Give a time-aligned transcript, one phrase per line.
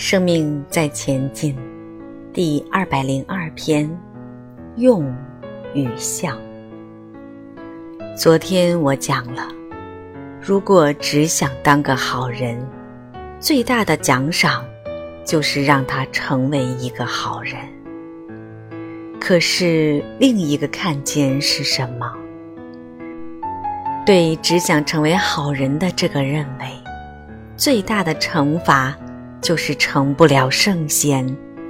[0.00, 1.54] 生命在前进，
[2.32, 3.86] 第二百零二篇，
[4.76, 5.04] 用
[5.74, 6.38] 与相。
[8.16, 9.46] 昨天我讲了，
[10.40, 12.58] 如果只想当个好人，
[13.38, 14.64] 最大的奖赏
[15.22, 17.56] 就是让他成为一个好人。
[19.20, 22.10] 可是另一个看见是什么？
[24.06, 26.70] 对只想成为好人的这个认为，
[27.54, 28.96] 最大的惩罚
[29.40, 31.26] 就是成不了圣贤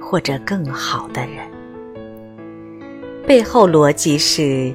[0.00, 1.38] 或者更好的人。
[3.26, 4.74] 背后逻辑是，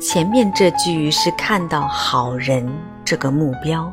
[0.00, 2.68] 前面这句是看到好人
[3.04, 3.92] 这个目标，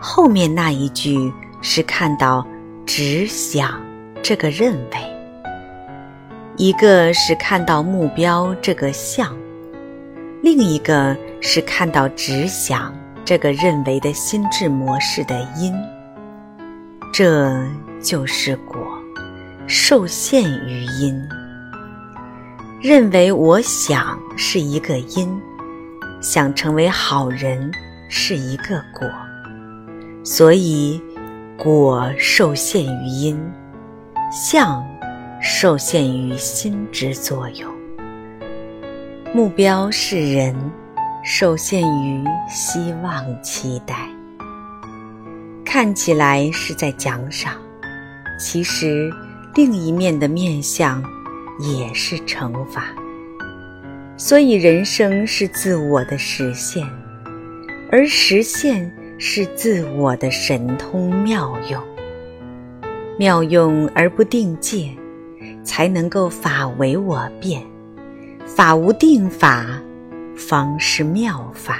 [0.00, 2.46] 后面那一句是看到
[2.86, 3.80] 只想
[4.22, 5.12] 这个认为。
[6.56, 9.34] 一个是看到目标这个相，
[10.42, 15.74] 另一个是看到只想这个认为的心智模式的因，
[17.12, 17.54] 这
[18.00, 18.80] 就是果，
[19.66, 21.14] 受限于因。
[22.80, 25.40] 认为我想是一个因，
[26.20, 27.70] 想成为好人
[28.08, 29.06] 是一个果，
[30.24, 31.00] 所以
[31.56, 33.38] 果受限于因，
[34.32, 34.82] 相。
[35.44, 37.68] 受限于心之作用，
[39.34, 40.54] 目标是人，
[41.24, 44.08] 受限于希望期待。
[45.72, 47.54] 看起来是在奖赏，
[48.38, 49.10] 其实
[49.54, 51.02] 另一面的面相
[51.60, 52.88] 也是惩罚。
[54.18, 56.86] 所以人生是自我的实现，
[57.90, 61.82] 而实现是自我的神通妙用，
[63.18, 64.90] 妙用而不定界。
[65.64, 67.62] 才能够法为我变，
[68.44, 69.80] 法无定法，
[70.36, 71.78] 方是妙法。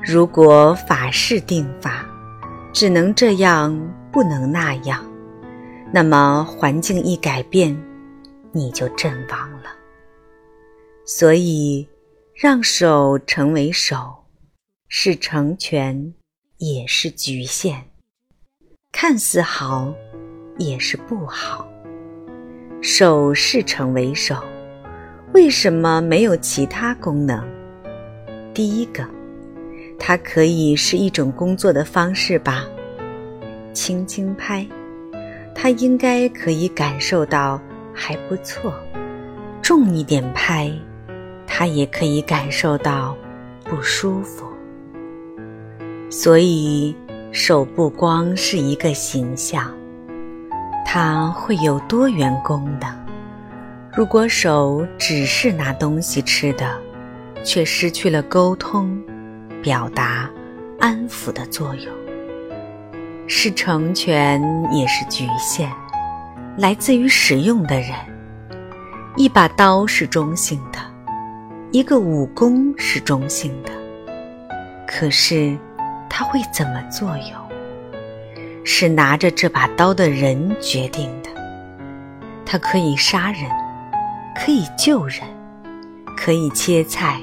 [0.00, 2.06] 如果法是定法，
[2.76, 3.74] 只能这样，
[4.12, 5.02] 不能那样，
[5.94, 7.74] 那么环境一改变，
[8.52, 9.70] 你就阵亡了。
[11.06, 11.88] 所以，
[12.34, 14.26] 让手成为手，
[14.88, 16.12] 是成全，
[16.58, 17.76] 也是局限；
[18.92, 19.94] 看似好，
[20.58, 21.66] 也是不好。
[22.82, 24.36] 手是成为手，
[25.32, 27.42] 为什么没有其他功能？
[28.52, 29.02] 第一个，
[29.98, 32.64] 它可以是一种工作的方式吧。
[33.72, 34.66] 轻轻拍，
[35.54, 37.60] 它应该可以感受到
[37.92, 38.72] 还不错；
[39.62, 40.72] 重一点拍，
[41.46, 43.16] 它也可以感受到
[43.64, 44.46] 不舒服。
[46.08, 46.94] 所以，
[47.32, 49.74] 手不光是一个形象。
[50.86, 52.88] 它会有多元功能。
[53.92, 56.78] 如果手只是拿东西吃的，
[57.42, 58.98] 却失去了沟通、
[59.66, 60.30] 表达、
[60.78, 61.92] 安抚的作用，
[63.26, 64.40] 是成全
[64.72, 65.68] 也是局限，
[66.56, 67.90] 来自于使用的人。
[69.16, 70.78] 一把刀是中性的，
[71.72, 73.72] 一个武功是中性的，
[74.86, 75.58] 可是
[76.08, 78.40] 它会怎么作用？
[78.62, 81.30] 是拿着这把刀的人决定的。
[82.44, 83.50] 他可以杀人，
[84.32, 85.22] 可以救人，
[86.16, 87.20] 可以切菜，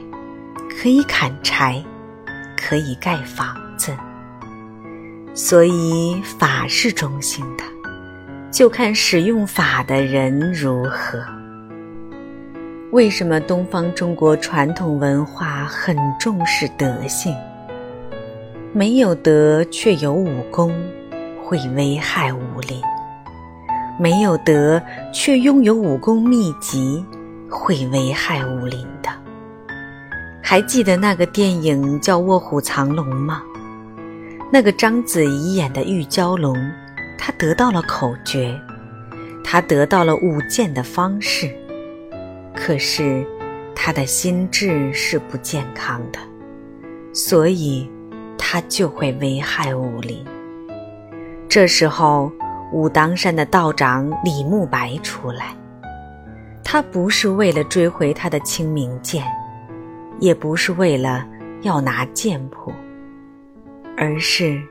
[0.70, 1.82] 可以砍柴，
[2.64, 3.92] 可以盖房子。
[5.34, 7.64] 所以法是中性的，
[8.52, 11.20] 就看使用法的人如何。
[12.92, 17.36] 为什么东方中国传统文化很重视德性？
[18.72, 20.74] 没有德却有武功。
[21.46, 22.82] 会危害武林，
[24.00, 24.82] 没有德
[25.14, 27.06] 却拥有武功秘籍，
[27.48, 29.10] 会危害武林的。
[30.46, 33.42] 还记得那个电影叫《卧虎藏龙》吗？
[34.52, 36.54] 那个章子怡演的玉娇龙，
[37.18, 38.60] 她得到了口诀，
[39.42, 41.50] 她得到了舞剑的方式，
[42.54, 43.26] 可是
[43.74, 46.20] 她的心智是不健康的，
[47.14, 47.90] 所以
[48.38, 50.24] 她就会危害武林。
[51.48, 52.30] 这时候，
[52.74, 55.56] 武当山的道长李慕白出来。
[56.66, 59.24] 他不是为了追回他的清明剑，
[60.20, 61.28] 也不是为了
[61.62, 62.72] 要拿剑谱，
[63.98, 64.62] 而是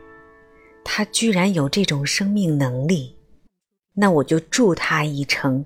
[0.84, 3.16] 他居然有这种生命能力。
[3.94, 5.64] 那我就助他一程，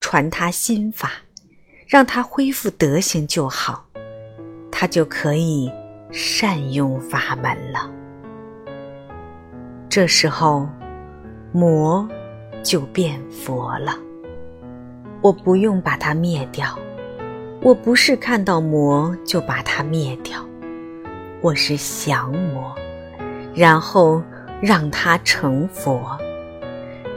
[0.00, 1.12] 传他心法，
[1.86, 3.86] 让他恢复德行就好，
[4.72, 5.70] 他就可以
[6.10, 7.92] 善用法门了。
[9.90, 10.66] 这时候，
[11.52, 12.08] 魔
[12.62, 13.94] 就变佛了。
[15.22, 16.78] 我不用把它灭掉，
[17.66, 20.38] 我不是看到魔就把它灭掉，
[21.40, 22.72] 我是降魔，
[23.56, 24.22] 然后
[24.60, 26.16] 让它成佛，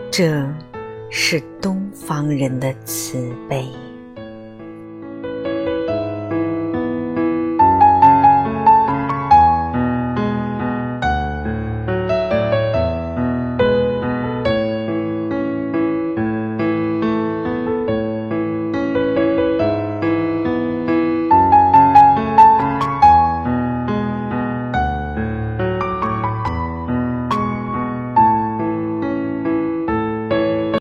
[0.10, 0.44] 这
[1.12, 3.68] 是东方人的慈悲。